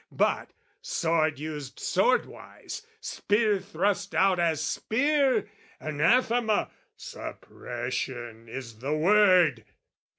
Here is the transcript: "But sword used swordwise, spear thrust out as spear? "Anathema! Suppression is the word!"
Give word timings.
"But 0.17 0.49
sword 0.81 1.37
used 1.37 1.77
swordwise, 1.79 2.87
spear 3.01 3.59
thrust 3.59 4.15
out 4.15 4.39
as 4.39 4.59
spear? 4.59 5.47
"Anathema! 5.79 6.71
Suppression 6.97 8.49
is 8.49 8.79
the 8.79 8.95
word!" 8.97 9.63